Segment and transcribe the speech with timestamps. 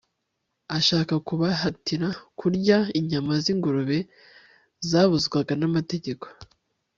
[0.77, 2.07] ashaka kubahatira
[2.39, 3.97] kurya inyama z'ingurube
[4.89, 6.25] zabuzwaga n'amategeko